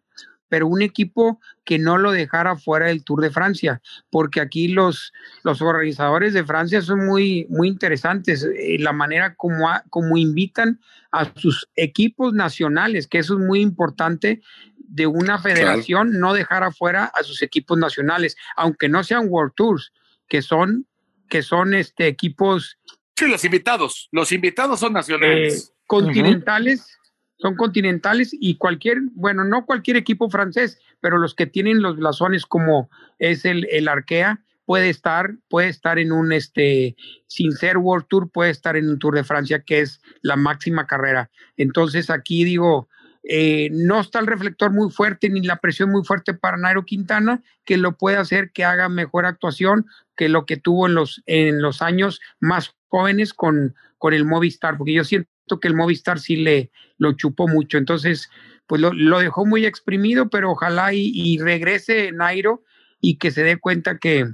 [0.54, 5.12] pero un equipo que no lo dejara fuera del Tour de Francia, porque aquí los,
[5.42, 10.80] los organizadores de Francia son muy, muy interesantes, eh, la manera como, como invitan
[11.12, 14.44] a sus equipos nacionales, que eso es muy importante
[14.78, 19.92] de una federación, no dejar afuera a sus equipos nacionales, aunque no sean World Tours,
[20.28, 20.86] que son
[21.30, 22.78] que son este, equipos.
[23.16, 24.08] Sí, los invitados.
[24.12, 25.66] Los invitados son nacionales.
[25.68, 27.00] Eh, continentales,
[27.44, 32.46] son continentales y cualquier, bueno, no cualquier equipo francés, pero los que tienen los blasones
[32.46, 36.96] como es el, el Arkea, puede estar, puede estar en un, este,
[37.28, 40.88] sin ser World Tour, puede estar en un Tour de Francia, que es la máxima
[40.88, 41.32] carrera.
[41.58, 42.88] Entonces aquí digo,
[43.24, 47.44] eh, no está el reflector muy fuerte ni la presión muy fuerte para Nairo Quintana,
[47.66, 51.62] que lo puede hacer que haga mejor actuación que lo que tuvo en los, en
[51.62, 56.38] los años más jóvenes con, con el Movistar, porque yo siento que el Movistar sí
[56.38, 57.78] le lo chupó mucho.
[57.78, 58.30] Entonces,
[58.68, 62.64] pues lo, dejó muy exprimido, pero ojalá y, y regrese Nairo
[63.02, 64.26] y que se dé cuenta que,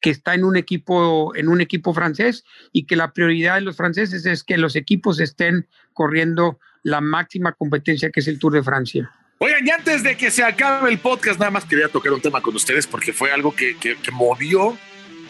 [0.00, 3.76] que está en un equipo en un equipo francés y que la prioridad de los
[3.76, 8.62] franceses es que los equipos estén corriendo la máxima competencia que es el Tour de
[8.62, 9.10] Francia.
[9.38, 12.42] Oigan, y antes de que se acabe el podcast, nada más quería tocar un tema
[12.42, 14.76] con ustedes porque fue algo que, que, movió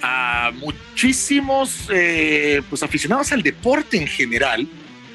[0.03, 4.67] a muchísimos eh, pues aficionados al deporte en general.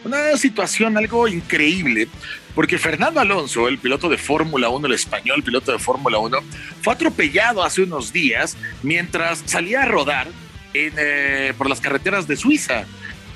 [0.04, 2.08] Una situación algo increíble,
[2.54, 6.38] porque Fernando Alonso, el piloto de Fórmula 1, el español piloto de Fórmula 1,
[6.82, 10.28] fue atropellado hace unos días mientras salía a rodar
[10.74, 12.86] eh, por las carreteras de Suiza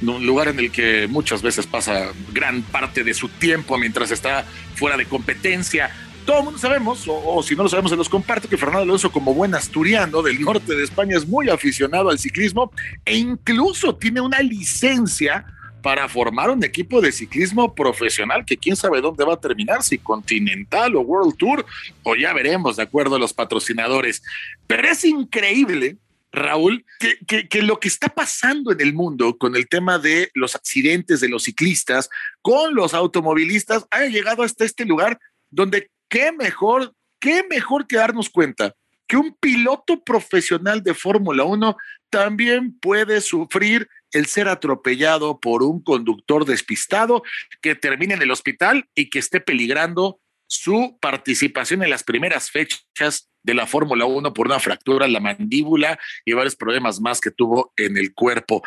[0.01, 4.45] un lugar en el que muchas veces pasa gran parte de su tiempo mientras está
[4.75, 5.91] fuera de competencia.
[6.29, 9.11] Todo el mundo sabemos, o, si no lo sabemos, se los comparto, que Fernando Alonso,
[9.11, 12.71] como buen asturiano del norte de España, es muy aficionado al ciclismo
[13.03, 15.43] e incluso tiene una licencia
[15.81, 19.97] para formar un equipo de ciclismo profesional que quién sabe dónde va a terminar, si
[19.97, 21.65] Continental o World Tour,
[22.03, 24.21] o ya veremos de acuerdo a los patrocinadores.
[24.67, 25.97] Pero es increíble
[26.31, 26.85] Raúl,
[27.25, 31.29] que, lo que está pasando en el mundo con el tema de los accidentes de
[31.29, 32.07] los ciclistas,
[32.43, 38.29] con los automovilistas, ha llegado hasta este lugar donde qué mejor, qué mejor que darnos
[38.29, 38.75] cuenta
[39.07, 41.75] que un piloto profesional de Fórmula 1
[42.11, 47.23] también puede sufrir el ser atropellado por un conductor despistado
[47.61, 53.29] que termine en el hospital y que esté peligrando su participación en las primeras fechas
[53.43, 57.31] de la Fórmula 1 por una fractura en la mandíbula y varios problemas más que
[57.31, 58.61] tuvo en el cuerpo.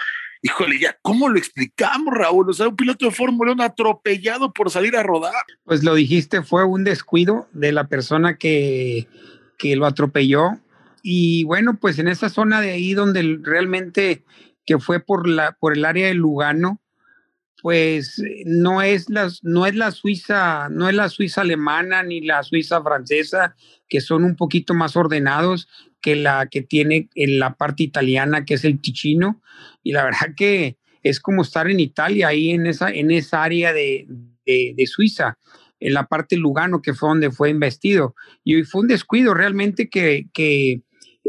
[0.44, 2.50] Híjole, ya, ¿cómo lo explicamos, Raúl?
[2.50, 5.32] O sea, un piloto de Fórmula 1 atropellado por salir a rodar.
[5.64, 9.06] Pues lo dijiste, fue un descuido de la persona que,
[9.56, 10.58] que lo atropelló.
[11.00, 14.24] Y bueno, pues en esa zona de ahí donde realmente
[14.66, 16.80] que fue por, la, por el área de Lugano,
[17.60, 22.20] pues eh, no es la, no es la Suiza, no es la Suiza alemana ni
[22.20, 23.54] la Suiza francesa,
[23.92, 25.68] que son un poquito más ordenados
[26.00, 29.42] que la que tiene en la parte italiana, que es el Ticino.
[29.82, 33.74] Y la verdad que es como estar en Italia, ahí en esa, en esa área
[33.74, 34.06] de,
[34.46, 35.36] de, Suiza,
[35.78, 38.14] en la parte Lugano, que fue donde fue investido.
[38.44, 40.80] Y fue un descuido realmente que, que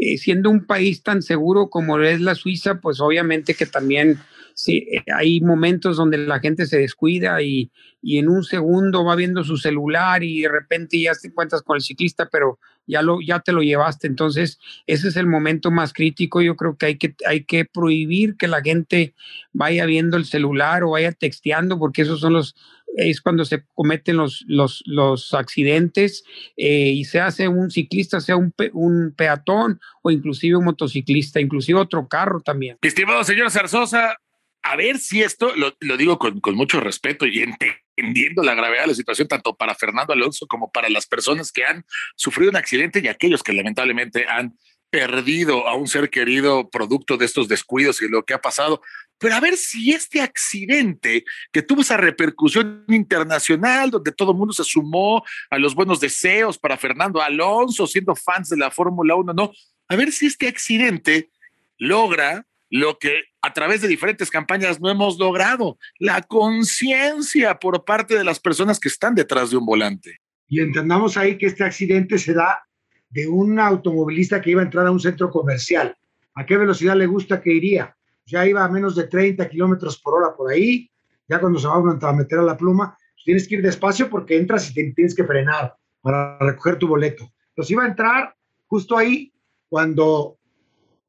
[0.04, 4.20] eh, siendo un país tan seguro como es la Suiza, pues obviamente que también
[4.54, 9.16] sí, eh, hay momentos donde la gente se descuida y, y, en un segundo va
[9.16, 13.20] viendo su celular y de repente ya te encuentras con el ciclista, pero ya, lo,
[13.22, 14.08] ya te lo llevaste.
[14.08, 16.42] Entonces, ese es el momento más crítico.
[16.42, 19.14] Yo creo que hay que, hay que prohibir que la gente
[19.52, 22.56] vaya viendo el celular o vaya texteando, porque esos son los
[22.96, 26.24] es cuando se cometen los, los, los accidentes
[26.58, 31.80] eh, y se hace un ciclista, sea un, un, peatón o inclusive un motociclista, inclusive
[31.80, 32.78] otro carro también.
[32.82, 34.18] Estimado señor Zarzosa,
[34.64, 38.96] a ver si esto, lo, digo con, mucho respeto y entendiendo la gravedad de la
[38.96, 43.10] situación, tanto para Fernando Alonso como para las personas que han sufrido un accidente y
[43.10, 44.58] aquellos que lamentablemente han
[44.90, 48.82] perdido a un ser querido producto de estos descuidos y lo que ha pasado.
[49.24, 54.54] Pero a ver si este accidente que tuvo esa repercusión internacional, donde todo el mundo
[54.54, 59.32] se sumó a los buenos deseos para Fernando Alonso, siendo fans de la Fórmula 1,
[59.32, 59.54] no,
[59.88, 61.30] a ver si este accidente
[61.78, 68.18] logra lo que a través de diferentes campañas no hemos logrado, la conciencia por parte
[68.18, 70.20] de las personas que están detrás de un volante.
[70.50, 72.68] Y entendamos ahí que este accidente se da
[73.10, 75.96] de un automovilista que iba a entrar a un centro comercial.
[76.36, 77.96] ¿A qué velocidad le gusta que iría?
[78.26, 80.90] Ya iba a menos de 30 kilómetros por hora por ahí.
[81.28, 84.38] Ya cuando se va a meter a la pluma, pues tienes que ir despacio porque
[84.38, 87.32] entras y tienes que frenar para recoger tu boleto.
[87.50, 88.36] Entonces iba a entrar
[88.68, 89.34] justo ahí
[89.70, 90.38] cuando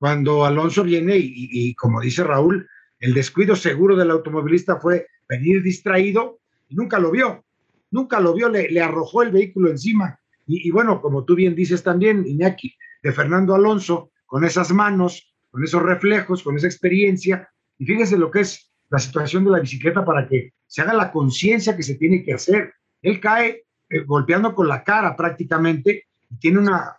[0.05, 6.41] cuando Alonso viene y, como dice Raúl, el descuido seguro del automovilista fue venir distraído
[6.69, 7.43] y nunca lo vio,
[7.91, 10.21] nunca lo vio, le, arrojó el vehículo encima.
[10.47, 15.63] Y, bueno, como tú bien dices también, Iñaki, de Fernando Alonso, con esas manos, con
[15.63, 20.05] esos reflejos, con esa experiencia, y fíjese lo que es la situación de la bicicleta
[20.05, 22.75] para que se haga la conciencia que se tiene que hacer.
[23.01, 26.97] Él cae eh, golpeando con la cara prácticamente y tiene una,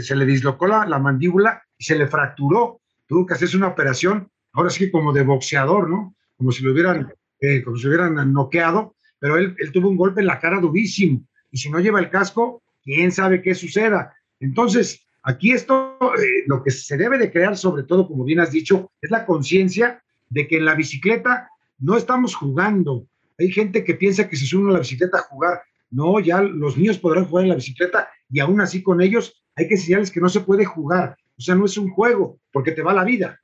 [0.00, 2.80] se le dislocó la mandíbula y se le fracturó.
[3.08, 6.14] tuvo que hacerse una operación, ahora sí como de boxeador, ¿no?
[6.36, 10.20] Como si lo hubieran, eh, como si hubieran noqueado, pero él, él tuvo un golpe
[10.20, 14.14] en la cara durísimo, y si no lleva el casco, quién sabe qué suceda.
[14.38, 18.52] Entonces, aquí esto, eh, lo que se debe de crear, sobre todo, como bien has
[18.52, 23.06] dicho, es la conciencia de que en la bicicleta no estamos jugando.
[23.38, 25.62] Hay gente que piensa que se sube a la bicicleta a jugar.
[25.90, 29.68] No, ya los niños podrán jugar en la bicicleta y aún así con ellos hay
[29.68, 31.16] que enseñarles que no se puede jugar.
[31.36, 33.40] O sea, no es un juego porque te va la vida.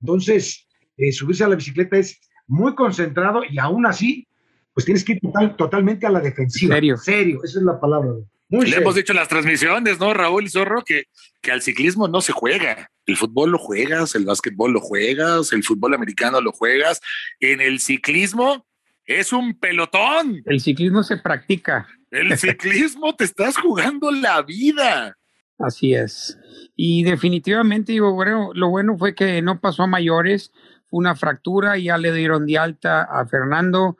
[0.00, 4.26] Entonces, eh, subirse a la bicicleta es muy concentrado y aún así,
[4.74, 5.20] pues tienes que ir
[5.56, 6.74] totalmente a la defensiva.
[6.74, 6.96] Serio.
[6.96, 8.12] Serio, esa es la palabra.
[8.60, 10.82] Le hemos dicho en las transmisiones, ¿no, Raúl Zorro?
[10.84, 11.04] Que,
[11.40, 12.90] que al ciclismo no se juega.
[13.06, 17.00] El fútbol lo juegas, el básquetbol lo juegas, el fútbol americano lo juegas.
[17.40, 18.66] En el ciclismo
[19.06, 20.42] es un pelotón.
[20.44, 21.88] El ciclismo se practica.
[22.10, 25.16] El ciclismo te estás jugando la vida.
[25.58, 26.38] Así es.
[26.76, 30.52] Y definitivamente, digo, bueno, lo bueno fue que no pasó a mayores,
[30.90, 33.96] fue una fractura, y ya le dieron de alta a Fernando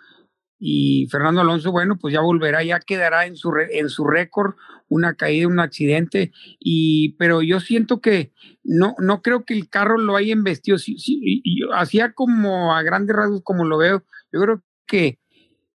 [0.64, 4.54] y Fernando Alonso, bueno, pues ya volverá, ya quedará en su, en su récord
[4.86, 8.30] una caída, un accidente, y, pero yo siento que
[8.62, 11.42] no, no creo que el carro lo haya investido, sí,
[11.74, 15.18] hacía como a grandes rasgos como lo veo, yo creo que,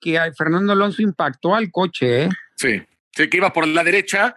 [0.00, 2.28] que Fernando Alonso impactó al coche, ¿eh?
[2.56, 4.34] Sí, sí, que iba por la derecha,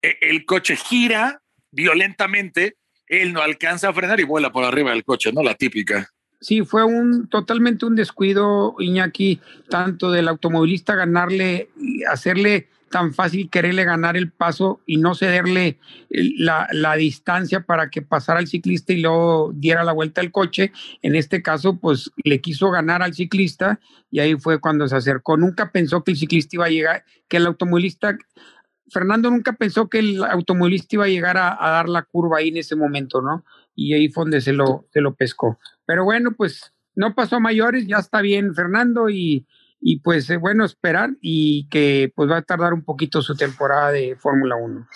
[0.00, 2.76] e, el coche gira violentamente,
[3.08, 5.42] él no alcanza a frenar y vuela por arriba del coche, ¿no?
[5.42, 6.08] La típica.
[6.40, 11.68] Sí, fue un totalmente un descuido, Iñaki, tanto del automovilista ganarle,
[12.10, 18.02] hacerle tan fácil quererle ganar el paso y no cederle la, la, distancia para que
[18.02, 20.72] pasara el ciclista y luego diera la vuelta al coche.
[21.02, 23.78] En este caso, pues le quiso ganar al ciclista
[24.10, 25.36] y ahí fue cuando se acercó.
[25.36, 28.18] Nunca pensó que el ciclista iba a llegar, que el automovilista,
[28.88, 32.48] Fernando nunca pensó que el automovilista iba a llegar a, a dar la curva ahí
[32.48, 33.44] en ese momento, ¿no?
[33.80, 35.58] y ahí fue donde se lo, se lo pescó.
[35.90, 39.44] Pero bueno, pues no pasó a mayores, ya está bien Fernando y,
[39.80, 43.90] y pues eh, bueno, esperar y que pues va a tardar un poquito su temporada
[43.90, 44.86] de Fórmula 1.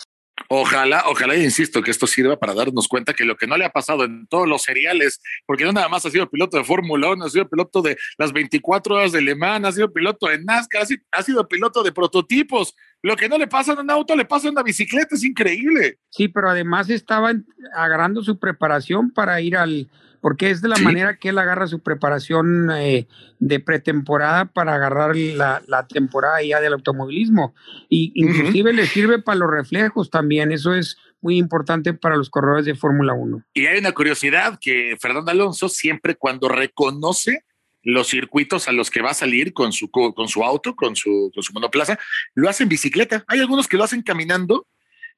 [0.48, 3.70] Ojalá, ojalá, insisto, que esto sirva para darnos cuenta que lo que no le ha
[3.70, 7.24] pasado en todos los seriales, porque no nada más ha sido piloto de Fórmula 1,
[7.24, 10.86] ha sido piloto de las 24 horas de Le Mans, ha sido piloto de NASCAR,
[11.10, 12.72] ha sido piloto de prototipos.
[13.02, 15.98] Lo que no le pasa en un auto, le pasa en una bicicleta, es increíble.
[16.10, 17.32] Sí, pero además estaba
[17.74, 19.88] agarrando su preparación para ir al,
[20.24, 23.06] porque es de la manera que él agarra su preparación eh,
[23.40, 27.54] de pretemporada para agarrar la, temporada ya del automovilismo.
[27.90, 32.64] Y inclusive le sirve para los reflejos también, eso es muy importante para los corredores
[32.64, 33.44] de Fórmula 1.
[33.52, 37.44] Y hay una curiosidad que Fernando Alonso siempre cuando reconoce
[37.82, 41.30] los circuitos a los que va a salir con su, con su auto, con su,
[41.34, 41.98] con su monoplaza,
[42.34, 43.24] lo hace en bicicleta.
[43.28, 44.66] Hay algunos que lo hacen caminando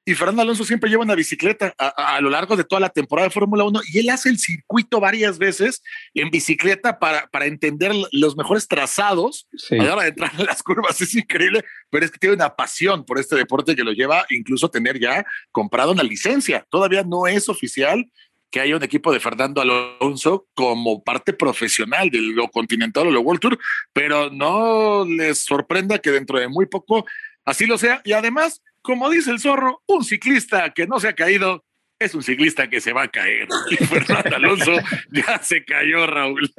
[0.07, 3.33] y Fernando Alonso siempre lleva una bicicleta a, lo largo de toda la temporada de
[3.33, 8.37] Fórmula 1 y él hace el circuito varias veces en bicicleta para, para entender los
[8.37, 11.01] mejores trazados a la hora de entrar en las curvas.
[11.07, 14.67] Es increíble, pero es que tiene una pasión por este deporte que lo lleva incluso
[14.67, 16.65] a tener ya comprado una licencia.
[16.69, 18.09] Todavía no es oficial
[18.49, 23.19] que haya un equipo de Fernando Alonso como parte profesional de lo continental o lo
[23.19, 23.59] World Tour,
[23.91, 27.05] pero no les sorprenda que dentro de muy poco
[27.47, 28.01] así lo sea.
[28.03, 31.63] Y además, como dice el zorro, un ciclista que no se ha caído
[31.99, 33.47] es un ciclista que se va a caer.
[33.71, 34.73] Y Fernando Alonso
[35.11, 36.53] ya se cayó, Raúl.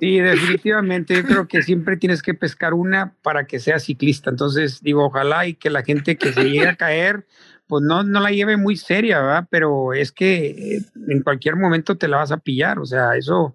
[0.00, 1.14] Sí, definitivamente.
[1.14, 4.30] Yo creo que siempre tienes que pescar una para que sea ciclista.
[4.30, 7.26] Entonces, digo, ojalá y que la gente que se llegue a caer,
[7.66, 9.48] pues no, no la lleve muy seria, ¿verdad?
[9.50, 12.78] Pero es que eh, en cualquier momento te la vas a pillar.
[12.78, 13.54] O sea, eso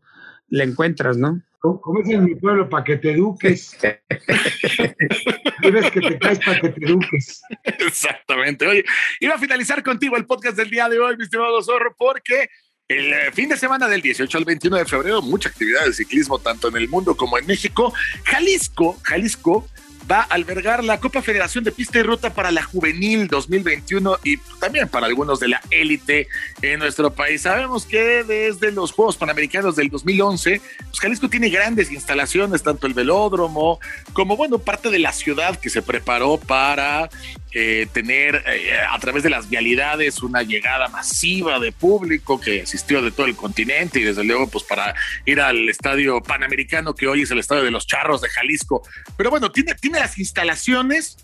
[0.50, 1.42] le encuentras, ¿no?
[1.82, 2.70] ¿Cómo es en mi pueblo?
[2.70, 3.78] Para que te eduques.
[5.62, 7.42] Debes que te caes para que te eduques.
[7.64, 8.68] Exactamente.
[8.68, 8.86] Oye,
[9.20, 12.50] iba a finalizar contigo el podcast del día de hoy, mi estimado Zorro, porque
[12.88, 16.38] el eh, fin de semana del 18 al 21 de febrero, mucha actividad de ciclismo
[16.40, 17.94] tanto en el mundo como en México.
[18.26, 19.68] Jalisco, Jalisco
[20.10, 24.38] va a albergar la Copa Federación de Pista y Ruta para la Juvenil 2021 y
[24.60, 26.28] también para algunos de la élite
[26.62, 27.42] en nuestro país.
[27.42, 32.94] Sabemos que desde los Juegos Panamericanos del 2011, pues Jalisco tiene grandes instalaciones, tanto el
[32.94, 33.80] velódromo
[34.14, 37.10] como, bueno, parte de la ciudad que se preparó para
[37.58, 43.02] eh, tener eh, a través de las vialidades una llegada masiva de público que asistió
[43.02, 44.94] de todo el continente y desde luego pues para
[45.26, 48.84] ir al estadio panamericano que hoy es el estadio de los Charros de Jalisco.
[49.16, 51.16] Pero bueno, tiene, tiene las instalaciones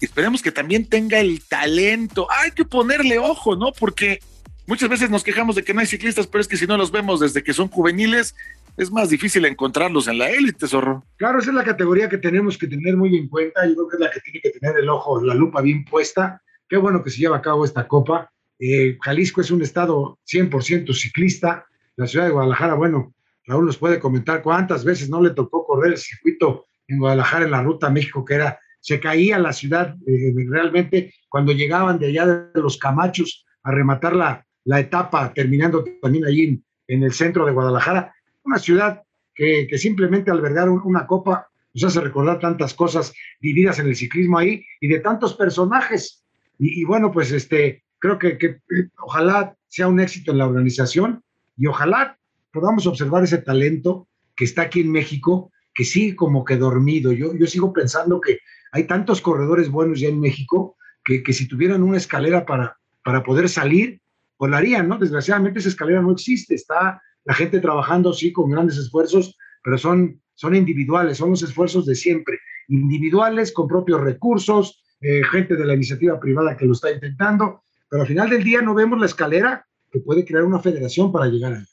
[0.00, 2.28] y esperemos que también tenga el talento.
[2.30, 3.72] Hay que ponerle ojo, ¿no?
[3.72, 4.20] Porque
[4.68, 6.92] muchas veces nos quejamos de que no hay ciclistas, pero es que si no los
[6.92, 8.36] vemos desde que son juveniles,
[8.76, 11.04] es más difícil encontrarlos en la élite, zorro.
[11.16, 13.66] Claro, esa es la categoría que tenemos que tener muy en cuenta.
[13.66, 16.42] Yo creo que es la que tiene que tener el ojo, la lupa bien puesta.
[16.68, 18.30] Qué bueno que se lleva a cabo esta copa.
[18.58, 21.66] Eh, Jalisco es un estado 100% ciclista.
[21.96, 22.74] la ciudad de Guadalajara.
[22.74, 23.14] Bueno,
[23.46, 27.50] Raúl nos puede comentar cuántas veces no le tocó correr el circuito en Guadalajara en
[27.50, 32.26] la ruta México, que era, se caía la ciudad eh, realmente cuando llegaban de allá
[32.26, 37.52] de los Camachos a rematar la, la etapa, terminando también allí en, el centro de
[37.52, 38.14] Guadalajara,
[38.44, 39.02] una ciudad
[39.34, 44.64] que, simplemente albergar una copa nos hace recordar tantas cosas vividas en el ciclismo ahí
[44.80, 46.24] y de tantos personajes.
[46.58, 48.58] Y, bueno, pues este, creo que, que,
[48.98, 51.22] ojalá sea un éxito en la organización
[51.56, 52.18] y ojalá
[52.52, 57.12] podamos observar ese talento que está aquí en México, que sigue como que dormido.
[57.12, 58.38] Yo, yo sigo pensando que
[58.72, 63.22] hay tantos corredores buenos ya en México que, que si tuvieran una escalera para, para
[63.22, 64.00] poder salir,
[64.48, 64.98] lo harían, ¿no?
[64.98, 70.20] Desgraciadamente esa escalera no existe, está la gente trabajando, sí, con grandes esfuerzos, pero son,
[70.34, 75.74] son individuales, son los esfuerzos de siempre, individuales, con propios recursos, eh, gente de la
[75.74, 79.66] iniciativa privada que lo está intentando, pero al final del día no vemos la escalera
[79.90, 81.64] que puede crear una federación para llegar ahí.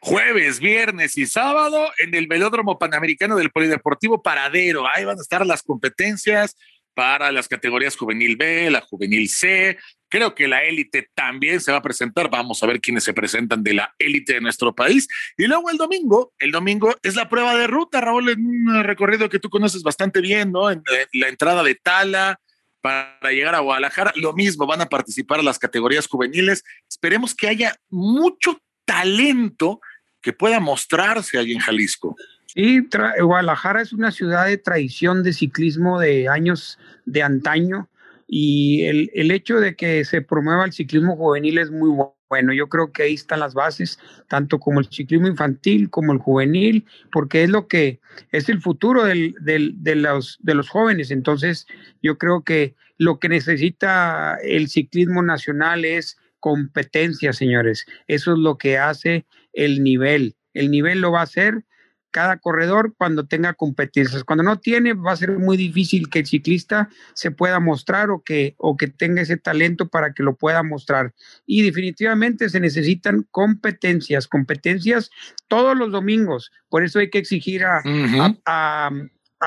[0.00, 4.84] Jueves, viernes y sábado en el Velódromo Panamericano del Polideportivo Paradero.
[4.92, 6.56] Ahí van a estar las competencias
[6.94, 9.78] para las categorías juvenil B, la juvenil C.
[10.12, 12.28] Creo que la élite también se va a presentar.
[12.28, 15.08] Vamos a ver quiénes se presentan de la élite de nuestro país.
[15.38, 19.30] Y luego el domingo, el domingo es la prueba de ruta, Raúl, en un recorrido
[19.30, 20.70] que tú conoces bastante bien, ¿no?
[20.70, 20.82] En
[21.14, 22.38] la entrada de Tala,
[22.82, 24.12] para llegar a Guadalajara.
[24.16, 26.62] Lo mismo, van a participar las categorías juveniles.
[26.86, 29.80] Esperemos que haya mucho talento
[30.20, 32.16] que pueda mostrarse allí en Jalisco.
[32.48, 32.86] Sí,
[33.18, 37.88] Guadalajara es una ciudad de tradición de ciclismo de años de antaño
[38.34, 41.90] y el, el, hecho de que se promueva el ciclismo juvenil es muy
[42.30, 42.54] bueno.
[42.54, 46.86] Yo creo que ahí están las bases, tanto como el ciclismo infantil como el juvenil,
[47.12, 51.10] porque es lo que es el futuro del, del, de, los, de los jóvenes.
[51.10, 51.66] Entonces,
[52.02, 57.84] yo creo que lo que necesita el ciclismo nacional es competencia, señores.
[58.06, 60.36] Eso es lo que hace el nivel.
[60.54, 61.66] El nivel lo va a hacer
[62.12, 64.22] cada corredor cuando tenga competencias.
[64.22, 68.22] Cuando no tiene, va a ser muy difícil que el ciclista se pueda mostrar o
[68.22, 71.14] que, o que tenga ese talento para que lo pueda mostrar.
[71.46, 75.10] Y definitivamente se necesitan competencias, competencias
[75.48, 76.52] todos los domingos.
[76.68, 78.90] Por eso hay que exigir a, a, a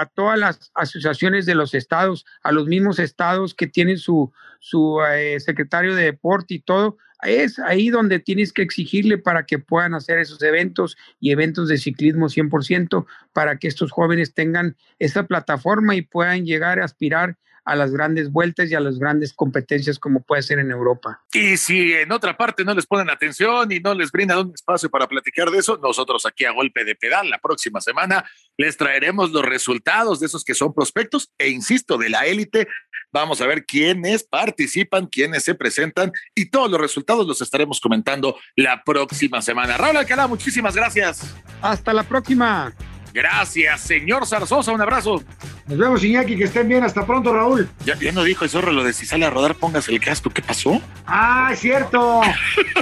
[0.04, 5.39] todas las asociaciones de los estados, a los mismos estados que tienen su, su eh,
[5.39, 10.20] secretario de deporte y todo, es ahí donde tienes que exigirle para que puedan hacer
[10.20, 16.02] esos eventos y eventos de ciclismo 100% para que estos jóvenes tengan esa plataforma y
[16.02, 20.43] puedan llegar a aspirar a las grandes vueltas y a las grandes competencias como puede
[20.43, 21.22] ser en Europa.
[21.34, 24.89] Y si en otra parte no les ponen atención y no les brindan un espacio
[24.89, 28.24] para platicar de eso, nosotros aquí a golpe de pedal la próxima semana
[28.57, 32.68] les traeremos los resultados de esos que son prospectos e insisto, de la élite.
[33.11, 38.38] Vamos a ver quiénes participan, quiénes se presentan y todos los resultados los estaremos comentando
[38.55, 39.78] la próxima semana.
[39.78, 41.36] Raúl Alcalá, muchísimas gracias.
[41.61, 42.74] Hasta la próxima.
[43.16, 44.74] Gracias, señor Zarzosa.
[44.74, 45.24] Un abrazo.
[45.68, 46.36] Nos vemos, Iñaki.
[46.36, 46.84] Que estén bien.
[46.84, 47.70] Hasta pronto, Raúl.
[47.86, 50.30] Ya, ya no dijo el zorro lo de si sale a rodar, póngase el casco.
[50.30, 50.82] ¿Qué pasó?
[51.07, 52.20] Ah, es cierto.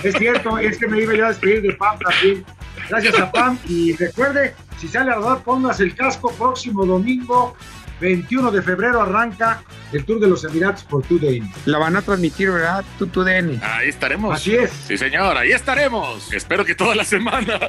[0.03, 0.57] es cierto.
[0.57, 2.43] Es que me iba yo a despedir de Pam también.
[2.89, 3.59] Gracias a Pam.
[3.67, 6.31] Y recuerde, si sale a rodar, póngase el casco.
[6.31, 7.55] Próximo domingo,
[8.03, 11.51] 21 de febrero arranca el Tour de los Emiratos por TUDN.
[11.65, 12.83] La van a transmitir, ¿verdad?
[12.99, 13.61] Tu TUDN.
[13.63, 14.35] Ahí estaremos.
[14.35, 14.71] Así es.
[14.87, 16.31] Sí, señor, ahí estaremos.
[16.33, 17.59] Espero que toda la semana.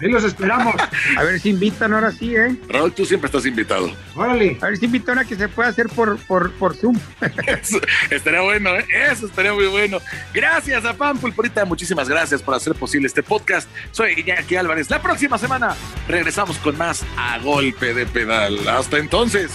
[0.00, 0.74] Ahí los esperamos.
[1.16, 2.56] A ver si invitan ahora sí, ¿eh?
[2.68, 3.90] Raúl, tú siempre estás invitado.
[4.14, 4.56] Órale.
[4.60, 6.98] A ver si invitan a que se pueda hacer por, por, por Zoom.
[8.10, 8.86] estaría bueno, ¿eh?
[9.10, 9.98] Eso estaría muy bueno.
[10.32, 13.68] Gracias a Pam Pulporita, muchísimas gracias por hacer posible este podcast.
[13.90, 14.90] Soy Iñaki Álvarez.
[14.90, 15.74] La próxima semana
[16.08, 18.59] regresamos con más a golpe de pedal.
[18.68, 19.52] Hasta entonces.